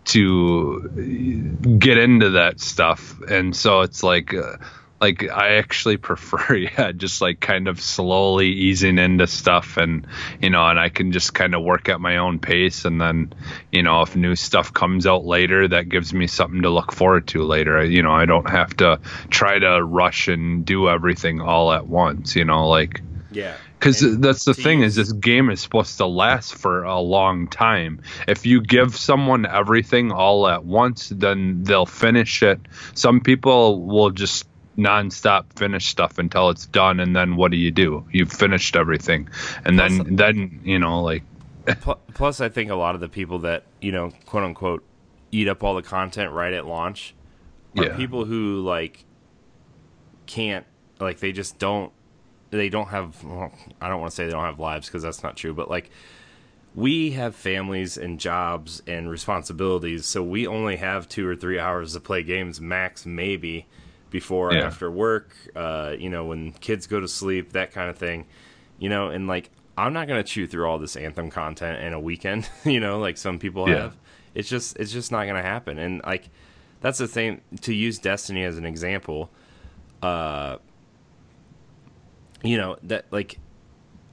[0.04, 3.20] to get into that stuff.
[3.28, 4.56] And so it's like uh,
[5.00, 10.06] like I actually prefer yeah just like kind of slowly easing into stuff and
[10.40, 12.84] you know and I can just kind of work at my own pace.
[12.84, 13.32] And then
[13.72, 17.26] you know if new stuff comes out later that gives me something to look forward
[17.28, 17.84] to later.
[17.84, 22.36] You know I don't have to try to rush and do everything all at once
[22.36, 24.96] you know like yeah because that's the thing use.
[24.96, 29.44] is this game is supposed to last for a long time if you give someone
[29.44, 32.58] everything all at once then they'll finish it
[32.94, 37.70] some people will just nonstop finish stuff until it's done and then what do you
[37.70, 39.28] do you've finished everything
[39.64, 41.22] and plus, then then you know like
[42.14, 44.82] plus i think a lot of the people that you know quote unquote
[45.30, 47.14] eat up all the content right at launch
[47.76, 47.96] are yeah.
[47.96, 49.04] people who like
[50.26, 50.64] can't
[50.98, 51.92] like they just don't
[52.56, 55.22] they don't have well, I don't want to say they don't have lives because that's
[55.22, 55.90] not true, but like
[56.74, 61.92] we have families and jobs and responsibilities, so we only have two or three hours
[61.92, 63.66] to play games max, maybe
[64.10, 64.66] before yeah.
[64.66, 65.36] after work.
[65.54, 68.26] Uh, you know, when kids go to sleep, that kind of thing.
[68.78, 72.00] You know, and like I'm not gonna chew through all this anthem content in a
[72.00, 72.48] weekend.
[72.64, 73.82] you know, like some people yeah.
[73.82, 73.96] have.
[74.34, 75.78] It's just it's just not gonna happen.
[75.78, 76.28] And like
[76.80, 77.40] that's the thing.
[77.62, 79.30] To use Destiny as an example,
[80.02, 80.58] uh,
[82.44, 83.38] you know that like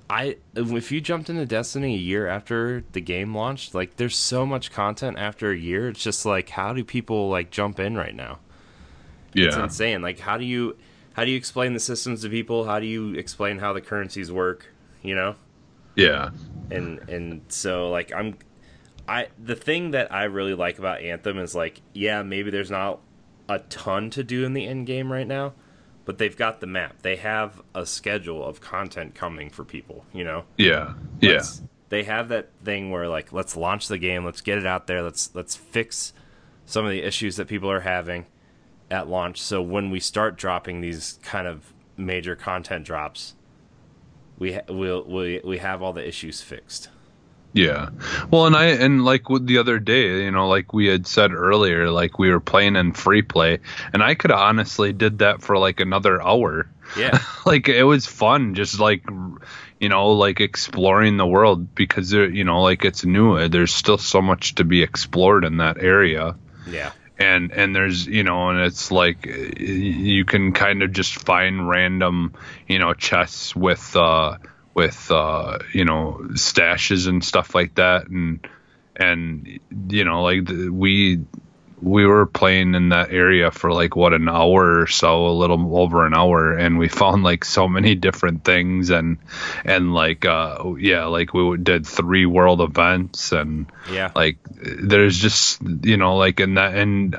[0.09, 4.45] I if you jumped into Destiny a year after the game launched, like there's so
[4.45, 5.89] much content after a year.
[5.89, 8.39] It's just like how do people like jump in right now?
[9.33, 10.01] Yeah, it's insane.
[10.01, 10.77] Like how do you
[11.13, 12.65] how do you explain the systems to people?
[12.65, 14.67] How do you explain how the currencies work?
[15.01, 15.35] You know?
[15.95, 16.31] Yeah.
[16.69, 18.37] And and so like I'm
[19.07, 22.99] I the thing that I really like about Anthem is like yeah maybe there's not
[23.47, 25.53] a ton to do in the end game right now,
[26.05, 27.01] but they've got the map.
[27.01, 30.45] They have a schedule of content coming for people, you know?
[30.57, 30.93] Yeah.
[31.21, 31.67] Let's, yeah.
[31.89, 35.01] They have that thing where like let's launch the game, let's get it out there,
[35.01, 36.13] let's let's fix
[36.65, 38.25] some of the issues that people are having
[38.89, 39.41] at launch.
[39.41, 43.35] So when we start dropping these kind of major content drops,
[44.37, 46.89] we ha- we'll, we we have all the issues fixed.
[47.53, 47.89] Yeah.
[48.29, 51.89] Well, and I and like the other day, you know, like we had said earlier,
[51.89, 53.59] like we were playing in free play,
[53.93, 56.69] and I could honestly did that for like another hour.
[56.97, 57.19] Yeah.
[57.45, 59.03] like it was fun, just like
[59.79, 63.47] you know, like exploring the world because there, you know, like it's new.
[63.49, 66.35] There's still so much to be explored in that area.
[66.67, 66.91] Yeah.
[67.19, 72.33] And and there's you know, and it's like you can kind of just find random,
[72.67, 73.93] you know, chests with.
[73.95, 74.37] uh
[74.73, 78.47] with uh, you know stashes and stuff like that, and
[78.95, 81.21] and you know like the, we
[81.81, 85.77] we were playing in that area for like what an hour or so, a little
[85.77, 89.17] over an hour, and we found like so many different things, and
[89.65, 95.61] and like uh yeah, like we did three world events, and yeah, like there's just
[95.83, 97.15] you know like in that and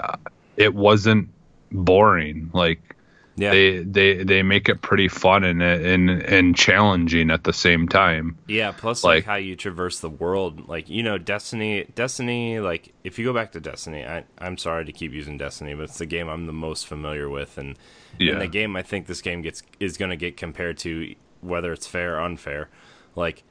[0.57, 1.29] it wasn't
[1.71, 2.92] boring, like
[3.37, 3.51] yeah.
[3.51, 8.39] they they they make it pretty fun and and and challenging at the same time.
[8.47, 12.61] Yeah, plus like, like, how you traverse the world, like you know, Destiny, Destiny.
[12.61, 15.85] Like if you go back to Destiny, I I'm sorry to keep using Destiny, but
[15.85, 17.79] it's the game I'm the most familiar with, and
[18.19, 18.39] yeah.
[18.39, 21.87] the game I think this game gets is going to get compared to whether it's
[21.87, 22.69] fair or unfair,
[23.17, 23.45] like.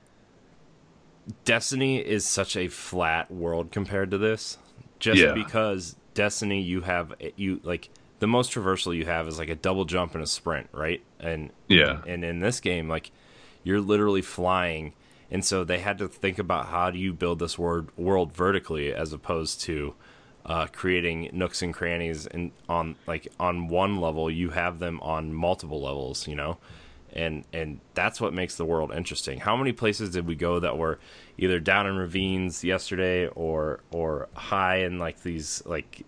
[1.45, 4.57] Destiny is such a flat world compared to this,
[4.97, 5.33] just yeah.
[5.33, 7.89] because Destiny you have you like
[8.21, 11.01] the most traversal you have is like a double jump and a sprint, right?
[11.19, 13.11] And yeah, and in this game, like
[13.63, 14.93] you're literally flying,
[15.31, 18.93] and so they had to think about how do you build this world world vertically
[18.93, 19.95] as opposed to
[20.45, 25.33] uh, creating nooks and crannies and on like on one level you have them on
[25.33, 26.59] multiple levels, you know,
[27.13, 29.39] and and that's what makes the world interesting.
[29.39, 30.99] How many places did we go that were
[31.39, 36.05] either down in ravines yesterday or or high in like these like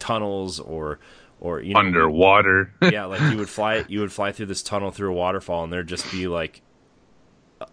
[0.00, 0.98] tunnels or
[1.42, 2.72] or you know, underwater.
[2.80, 5.72] yeah, like you would fly you would fly through this tunnel through a waterfall, and
[5.72, 6.62] there'd just be like,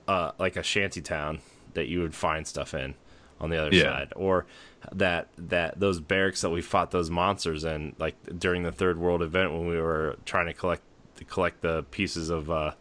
[0.07, 1.39] uh, like a shanty town
[1.75, 2.95] that you would find stuff in
[3.39, 3.83] on the other yeah.
[3.83, 4.47] side, or
[4.91, 9.21] that that those barracks that we fought those monsters in, like during the third world
[9.21, 10.81] event when we were trying to collect
[11.17, 12.71] to collect the pieces of uh,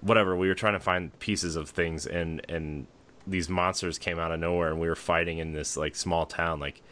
[0.00, 2.88] whatever we were trying to find pieces of things, and and
[3.24, 6.58] these monsters came out of nowhere, and we were fighting in this like small town,
[6.58, 6.82] like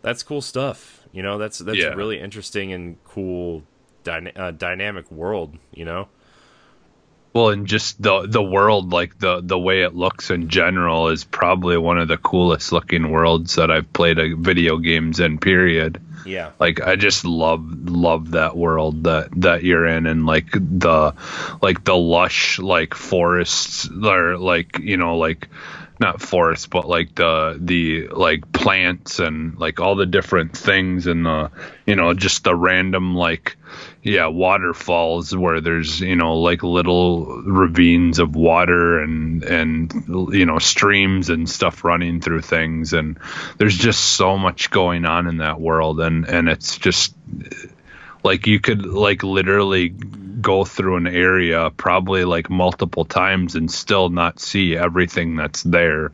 [0.00, 1.05] that's cool stuff.
[1.12, 1.92] You know, that's that's Yeah.
[1.92, 3.62] a really interesting and cool
[4.04, 5.56] dyna- uh, dynamic world.
[5.72, 6.08] You know.
[7.32, 11.24] Well, and just the the world, like the the way it looks in general, is
[11.24, 15.36] probably one of the coolest looking worlds that I've played a video games in.
[15.36, 16.00] Period.
[16.24, 16.52] Yeah.
[16.58, 21.12] Like I just love love that world that that you're in, and like the
[21.60, 25.48] like the lush like forests, or like you know like
[25.98, 31.24] not forests, but like the the like plants and like all the different things and
[31.24, 31.50] the
[31.86, 33.56] you know just the random like
[34.02, 39.92] yeah waterfalls where there's you know like little ravines of water and and
[40.32, 42.92] you know streams and stuff running through things.
[42.92, 43.18] And
[43.58, 46.00] there's just so much going on in that world.
[46.00, 47.14] And and it's just
[48.26, 49.88] like you could like literally
[50.40, 56.12] go through an area probably like multiple times and still not see everything that's there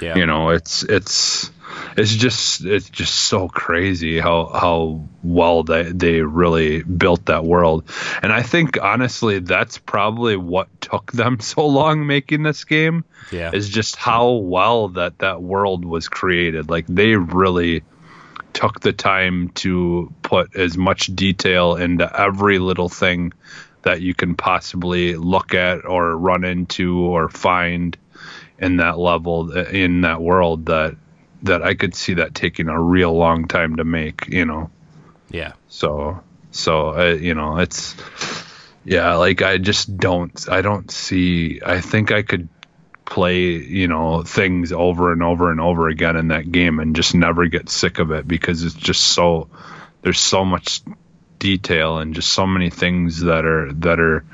[0.00, 0.16] Yeah.
[0.18, 1.50] you know it's it's
[1.96, 7.82] it's just it's just so crazy how how well they they really built that world
[8.22, 13.50] and i think honestly that's probably what took them so long making this game Yeah.
[13.52, 17.82] is just how well that that world was created like they really
[18.54, 23.32] took the time to put as much detail into every little thing
[23.82, 27.98] that you can possibly look at or run into or find
[28.58, 30.96] in that level in that world that
[31.42, 34.70] that I could see that taking a real long time to make, you know.
[35.30, 35.52] yeah.
[35.68, 37.96] So so uh, you know, it's
[38.84, 42.48] yeah, like I just don't I don't see I think I could
[43.04, 47.14] play, you know, things over and over and over again in that game and just
[47.14, 49.48] never get sick of it because it's just so
[50.02, 50.80] there's so much
[51.38, 54.24] detail and just so many things that are that are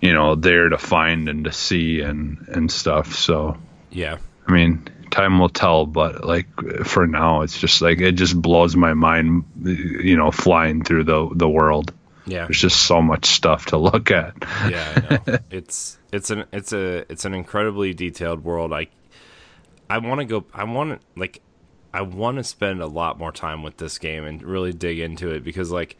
[0.00, 3.56] you know there to find and to see and and stuff so
[3.90, 4.18] Yeah.
[4.46, 6.48] I mean, time will tell, but like
[6.84, 11.30] for now, it's just like it just blows my mind, you know, flying through the
[11.34, 11.92] the world.
[12.26, 12.46] Yeah.
[12.46, 14.34] There's just so much stuff to look at.
[14.68, 15.38] yeah, I know.
[15.50, 18.72] it's it's an it's a it's an incredibly detailed world.
[18.72, 18.86] I
[19.90, 20.44] I want to go.
[20.54, 21.42] I want to like
[21.92, 25.30] I want to spend a lot more time with this game and really dig into
[25.30, 25.96] it because like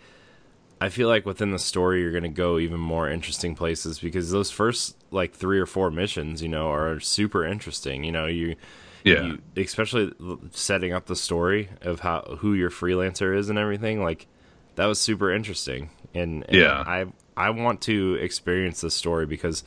[0.81, 4.31] I feel like within the story you're going to go even more interesting places because
[4.31, 8.05] those first like 3 or 4 missions, you know, are super interesting.
[8.05, 8.57] You know, you
[9.05, 10.13] Yeah, you, especially
[10.53, 14.27] setting up the story of how who your freelancer is and everything like
[14.77, 16.83] that was super interesting and, and Yeah.
[16.87, 19.63] i i want to experience this story because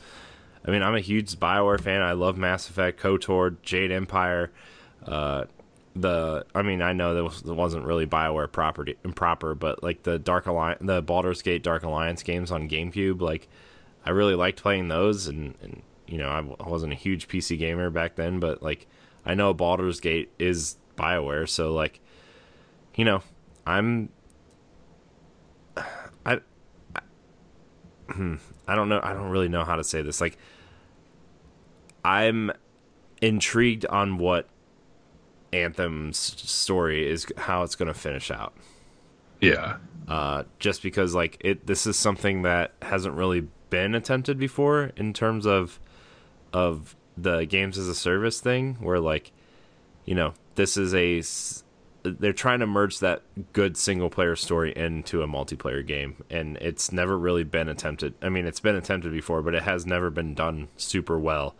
[0.68, 2.02] i mean i'm a huge bioware fan.
[2.02, 4.52] I love mass effect kotor jade empire.
[5.04, 5.46] Uh
[6.00, 10.18] the i mean i know that was, wasn't really bioware property improper but like the
[10.18, 13.48] dark alliance the Baldur's Gate dark alliance games on gamecube like
[14.04, 17.90] i really liked playing those and, and you know I wasn't a huge pc gamer
[17.90, 18.86] back then but like
[19.26, 22.00] i know Baldur's Gate is bioware so like
[22.94, 23.22] you know
[23.66, 24.10] i'm
[25.76, 26.40] i
[26.94, 27.00] I,
[28.10, 30.20] hmm, I don't know i don't really know how to say this.
[30.20, 30.38] Like
[32.04, 32.50] i'm
[33.20, 34.48] intrigued on what
[35.52, 38.54] anthem's story is how it's going to finish out.
[39.40, 39.76] Yeah,
[40.08, 45.12] uh, just because like it this is something that hasn't really been attempted before in
[45.12, 45.78] terms of
[46.52, 49.32] of the games as a service thing where like
[50.06, 51.22] you know this is a
[52.02, 56.90] they're trying to merge that good single player story into a multiplayer game and it's
[56.90, 60.32] never really been attempted i mean it's been attempted before but it has never been
[60.32, 61.54] done super well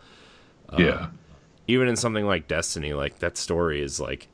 [0.77, 1.19] yeah, um,
[1.67, 4.27] even in something like Destiny, like that story is like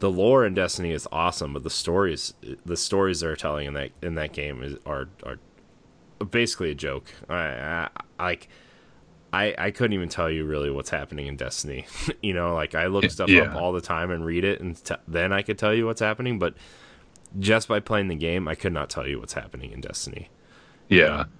[0.00, 3.90] the lore in Destiny is awesome, but the stories the stories they're telling in that
[4.02, 5.38] in that game is are are
[6.24, 7.12] basically a joke.
[7.28, 8.48] I, like
[9.32, 11.86] I I couldn't even tell you really what's happening in Destiny.
[12.22, 13.42] you know, like I look stuff Yeah.
[13.42, 16.00] up all the time and read it, and t- then I could tell you what's
[16.00, 16.38] happening.
[16.38, 16.54] But
[17.38, 20.28] just by playing the game, I could not tell you what's happening in Destiny.
[20.88, 21.32] yeah, um,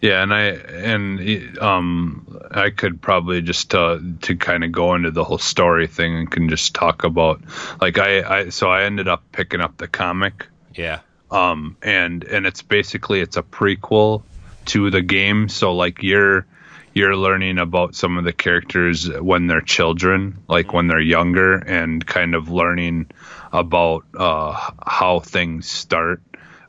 [0.00, 0.22] yeah.
[0.22, 5.24] And I and um, I could probably just uh, to kind of go into the
[5.24, 7.42] whole story thing and can just talk about
[7.80, 10.46] like I I so I ended up picking up the comic.
[10.74, 14.22] Yeah, um and and it's basically it's a prequel
[14.66, 15.48] to the game.
[15.48, 16.46] So like you're
[16.94, 22.04] you're learning about some of the characters when they're children like when they're younger and
[22.04, 23.10] kind of learning
[23.52, 26.20] about uh how things start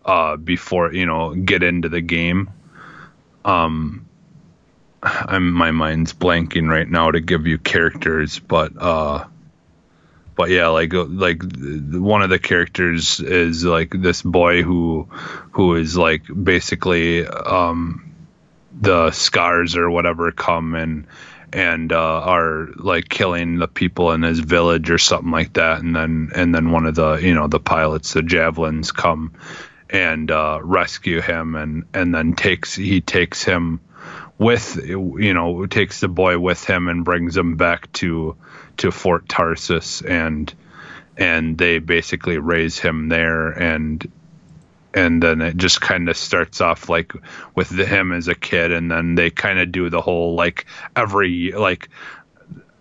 [0.05, 2.49] uh before you know get into the game
[3.45, 4.07] um
[5.03, 9.25] I'm my mind's blanking right now to give you characters but uh
[10.41, 15.07] but yeah, like uh, like one of the characters is like this boy who
[15.51, 18.15] who is like basically um
[18.79, 21.05] the scars or whatever come and
[21.53, 25.81] and uh, are like killing the people in his village or something like that.
[25.81, 29.33] And then and then one of the you know the pilots the javelins come
[29.91, 33.81] and uh, rescue him and and then takes he takes him
[34.37, 38.35] with you know takes the boy with him and brings him back to
[38.77, 40.53] to Fort Tarsis and
[41.17, 44.09] and they basically raise him there and
[44.93, 47.13] and then it just kind of starts off like
[47.55, 50.65] with the, him as a kid and then they kind of do the whole like
[50.95, 51.89] every like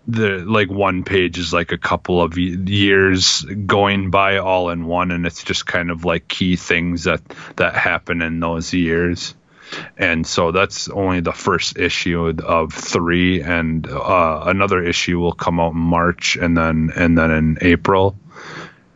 [0.07, 5.11] the like one page is like a couple of years going by all in one
[5.11, 7.21] and it's just kind of like key things that
[7.57, 9.35] that happen in those years.
[9.97, 15.59] And so that's only the first issue of three and uh, another issue will come
[15.59, 18.17] out in march and then and then in april.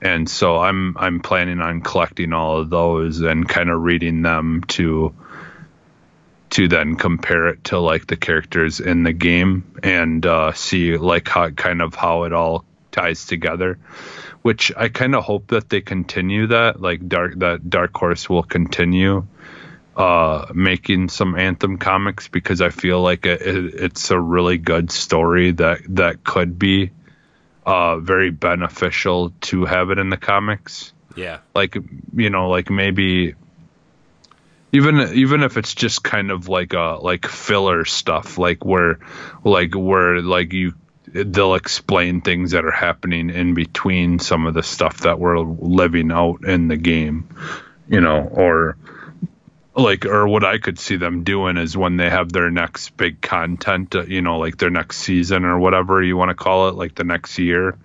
[0.01, 4.64] And so I'm I'm planning on collecting all of those and kind of reading them
[4.70, 5.16] to
[6.51, 11.27] to then compare it to like the characters in the game and uh, see like
[11.27, 13.77] how kind of how it all ties together.
[14.41, 18.43] Which I kind of hope that they continue that like dark that Dark Horse will
[18.43, 19.25] continue
[19.95, 24.91] uh, making some Anthem comics because I feel like it, it, it's a really good
[24.91, 26.91] story that that could be
[27.65, 30.93] uh, very beneficial to have it in the comics.
[31.15, 31.39] Yeah.
[31.53, 31.77] Like
[32.15, 33.35] you know, like maybe
[34.76, 38.99] even even if it's just kind of like a like filler stuff, like where
[39.43, 40.73] like where like you
[41.07, 46.11] they'll explain things that are happening in between some of the stuff that we're living
[46.11, 47.30] out in the game,
[47.88, 48.78] you know, or
[49.76, 53.21] like or what I could see them doing is when they have their next big
[53.21, 56.76] content, uh, you know, like their next season or whatever you want to call it,
[56.76, 57.78] like the next year,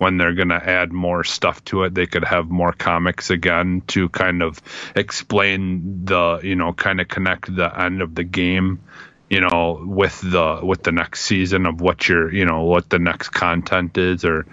[0.00, 3.82] when they're going to add more stuff to it, they could have more comics again
[3.86, 4.58] to kind of
[4.96, 8.80] explain the, you know, kind of connect the end of the game,
[9.28, 12.98] you know, with the with the next season of what your, you know, what the
[12.98, 14.46] next content is or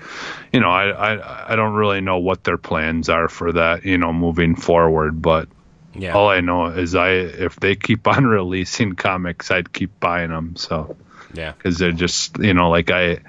[0.51, 3.97] you know, I I I don't really know what their plans are for that, you
[3.97, 5.47] know, moving forward, but
[5.95, 6.13] yeah.
[6.13, 10.57] All I know is I if they keep on releasing comics, I'd keep buying them.
[10.57, 10.97] So
[11.33, 13.19] yeah, because they're just you know like I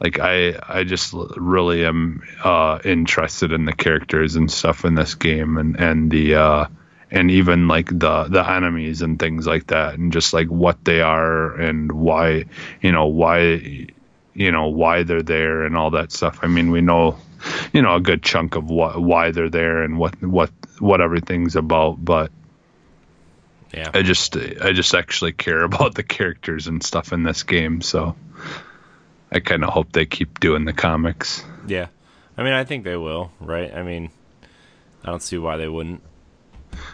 [0.00, 5.14] like I I just really am uh, interested in the characters and stuff in this
[5.14, 6.66] game and and the uh,
[7.10, 11.00] and even like the the enemies and things like that and just like what they
[11.00, 12.44] are and why
[12.80, 13.88] you know why
[14.34, 16.40] you know why they're there and all that stuff.
[16.42, 17.18] I mean we know
[17.72, 21.56] you know a good chunk of what why they're there and what what what everything's
[21.56, 22.30] about, but
[23.74, 27.80] yeah, I just I just actually care about the characters and stuff in this game,
[27.80, 28.14] so
[29.30, 31.44] I kind of hope they keep doing the comics.
[31.66, 31.88] Yeah,
[32.36, 33.72] I mean I think they will, right?
[33.74, 34.10] I mean
[35.04, 36.02] I don't see why they wouldn't.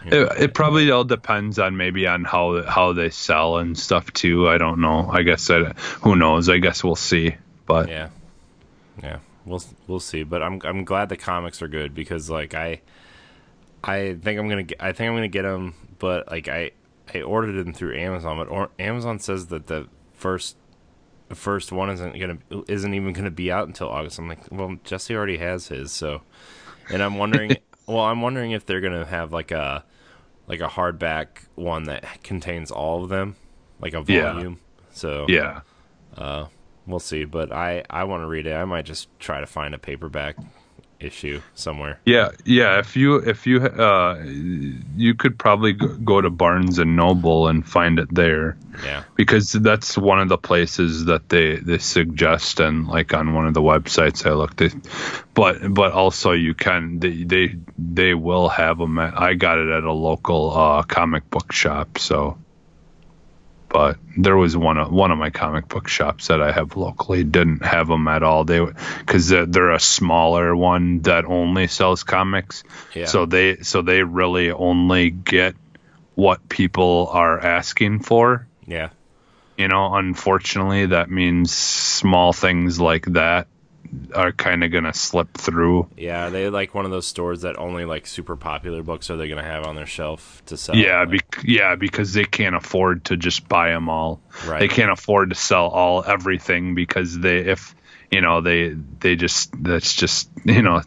[0.05, 3.77] You know, it, it probably all depends on maybe on how how they sell and
[3.79, 4.49] stuff too.
[4.49, 5.09] I don't know.
[5.11, 5.73] I guess I,
[6.03, 6.49] who knows.
[6.49, 7.37] I guess we'll see.
[7.67, 8.11] But yeah,
[9.03, 10.23] yeah, we'll we'll see.
[10.23, 12.81] But I'm I'm glad the comics are good because like I
[13.83, 16.73] I think I'm gonna get, I think I'm gonna get them, but like I
[17.13, 20.57] I ordered them through Amazon, but or, Amazon says that the first
[21.35, 24.21] the first one isn't gonna isn't even gonna be out until August.
[24.21, 26.23] I'm like, well, Jesse already has his, so
[26.93, 27.57] and I'm wondering,
[27.87, 29.85] well, I'm wondering if they're gonna have like a
[30.47, 33.35] like a hardback one that contains all of them,
[33.81, 34.61] like a volume.
[34.61, 34.85] Yeah.
[34.93, 35.61] So yeah,
[36.17, 36.47] uh,
[36.87, 37.25] we'll see.
[37.25, 38.53] But I I want to read it.
[38.53, 40.37] I might just try to find a paperback
[41.05, 42.01] issue somewhere.
[42.05, 42.79] Yeah, yeah.
[42.79, 44.23] If you if you uh,
[44.97, 48.57] you could probably go to Barnes and Noble and find it there.
[48.83, 49.05] Yeah.
[49.15, 53.55] Because that's one of the places that they they suggest and like on one of
[53.55, 54.75] the websites I looked at.
[55.35, 58.99] But but also you can they they they will have them.
[58.99, 62.39] At, I got it at a local uh, comic book shop, so
[63.75, 67.25] but there was one of one of my comic book shops that I have locally
[67.25, 68.45] didn't have them at all.
[68.45, 68.65] They
[69.01, 72.63] because they're, they're, a smaller one that only sells comics.
[72.95, 73.07] Yeah.
[73.07, 75.57] So they so they really only get
[76.15, 78.47] what people are asking for.
[78.65, 78.91] Yeah.
[79.59, 83.49] You know, unfortunately, that means small things like that
[84.15, 85.89] are kind of gonna slip through.
[85.97, 89.29] Yeah, they like one of those stores that only like super popular books are they
[89.29, 90.77] gonna have on their shelf to sell.
[90.77, 94.21] Yeah, be- yeah, because they can't afford to just buy them all.
[94.47, 94.61] Right.
[94.61, 97.75] They can't afford to sell all everything because they if
[98.11, 98.71] you know they
[99.01, 100.83] they just that's just you know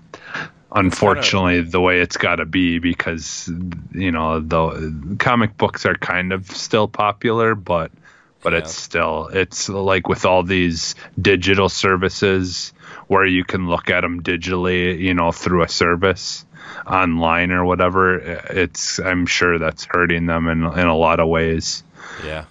[0.72, 3.50] unfortunately kinda, the way it's got to be because
[3.94, 7.92] you know the comic books are kind of still popular but
[8.42, 8.60] but yeah.
[8.60, 12.74] it's still it's like with all these digital services
[13.08, 16.46] where you can look at them digitally, you know, through a service
[16.86, 18.18] online or whatever.
[18.18, 21.84] It's I'm sure that's hurting them in in a lot of ways.
[22.24, 22.46] Yeah.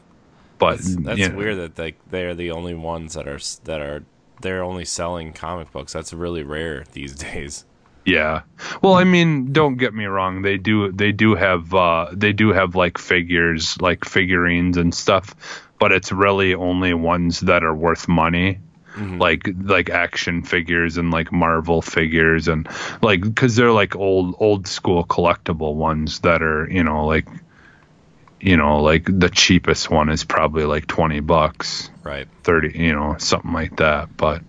[0.58, 3.80] But That's, that's you know, weird that like they're the only ones that are that
[3.80, 4.04] are
[4.40, 5.92] they're only selling comic books.
[5.92, 7.64] That's really rare these days.
[8.04, 8.42] Yeah.
[8.82, 10.42] Well, I mean, don't get me wrong.
[10.42, 15.34] They do they do have uh they do have like figures, like figurines and stuff,
[15.78, 18.60] but it's really only ones that are worth money.
[18.96, 22.68] Like like action figures and like Marvel figures and
[23.02, 27.26] like cuz they're like old old school collectible ones that are, you know, like
[28.40, 32.28] you know, like the cheapest one is probably like 20 bucks, Right.
[32.44, 34.42] 30, you know, something like that, but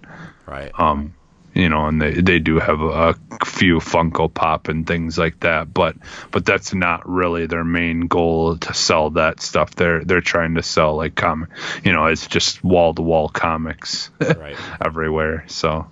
[0.46, 0.72] Right.
[0.78, 1.17] um
[1.58, 5.72] you know and they they do have a, few funko pop and things like that
[5.72, 5.96] but
[6.32, 10.64] but that's not really their main goal to sell that stuff they're they're trying to
[10.64, 11.50] sell like comic
[11.84, 14.58] you know it's just wall to wall comics right.
[14.82, 15.88] everywhere so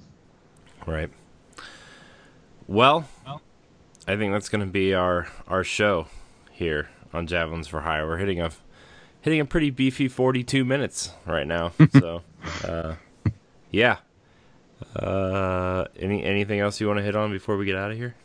[0.86, 1.09] Right.
[2.68, 3.07] Well,
[4.07, 6.07] I think that's going to be our our show
[6.51, 8.07] here on Javelins for Hire.
[8.07, 8.51] We're hitting a
[9.22, 11.72] hitting a pretty beefy 42 minutes right now.
[11.91, 12.22] so,
[12.63, 12.95] uh,
[13.72, 13.97] yeah.
[14.96, 18.16] Uh, any anything else you want to hit on before we get out of here?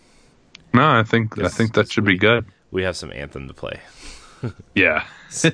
[0.73, 3.81] no i think i think that should be good We have some anthem to play.
[4.75, 5.49] yeah So,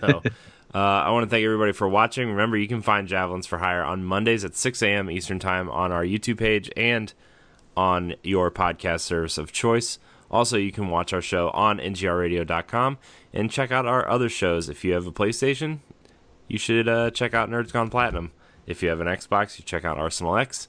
[0.74, 2.28] uh, I want to thank everybody for watching.
[2.28, 5.10] Remember, you can find Javelins for Hire on Mondays at 6 a.m.
[5.10, 7.12] Eastern Time on our YouTube page and
[7.76, 9.98] on your podcast service of choice.
[10.30, 12.98] Also, you can watch our show on ngrradio.com
[13.32, 14.68] and check out our other shows.
[14.68, 15.78] If you have a PlayStation,
[16.48, 18.32] you should uh, check out Nerds Gone Platinum.
[18.66, 20.68] If you have an Xbox, you check out Arsenal X.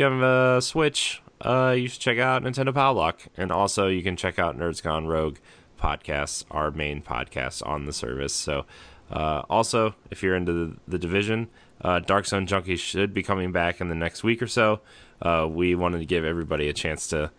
[0.00, 3.20] You have a Switch, uh, you should check out Nintendo Power Lock.
[3.36, 5.36] And also, you can check out Nerds Gone Rogue
[5.78, 8.32] podcasts, our main podcast on the service.
[8.32, 8.64] So,
[9.10, 11.48] uh, also, if you're into the, the division,
[11.82, 14.80] uh, Dark Zone Junkies should be coming back in the next week or so.
[15.20, 17.30] Uh, we wanted to give everybody a chance to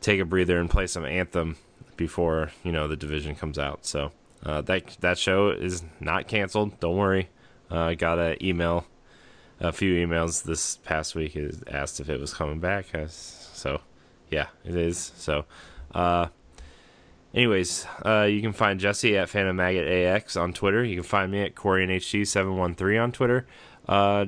[0.00, 1.56] take a breather and play some Anthem
[1.96, 3.84] before you know the division comes out.
[3.84, 4.12] So
[4.46, 6.78] uh, that that show is not canceled.
[6.78, 7.28] Don't worry.
[7.68, 8.86] Uh, I got an email,
[9.60, 11.36] a few emails this past week.
[11.66, 12.86] Asked if it was coming back.
[13.08, 13.80] So
[14.30, 15.12] yeah, it is.
[15.16, 15.44] So.
[15.94, 16.28] Uh,
[17.34, 20.82] Anyways, uh, you can find Jesse at Phantom Maggot AX on Twitter.
[20.82, 23.46] You can find me at CorianHD713 on Twitter.
[23.86, 24.26] Uh,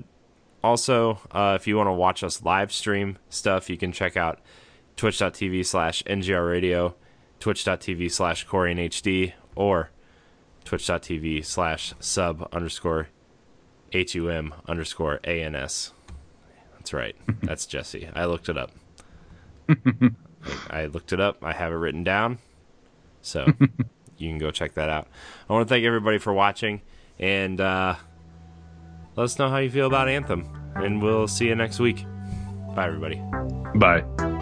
[0.63, 4.39] also, uh, if you want to watch us live stream stuff, you can check out
[4.97, 6.95] twitch.tv slash NGR Radio,
[7.41, 9.91] twitch.tv slash CorianHD, or
[10.65, 13.09] twitch.tv slash sub underscore
[13.93, 15.93] HUM underscore ANS.
[16.75, 17.17] That's right.
[17.43, 18.09] That's Jesse.
[18.15, 18.71] I looked it up.
[20.71, 21.45] I looked it up.
[21.45, 22.39] I have it written down.
[23.23, 23.47] So
[24.19, 25.09] you can go check that out.
[25.49, 26.81] I want to thank everybody for watching
[27.19, 27.97] and uh,
[29.17, 30.49] let us know how you feel about Anthem.
[30.75, 32.05] And we'll see you next week.
[32.75, 33.21] Bye, everybody.
[33.75, 34.40] bye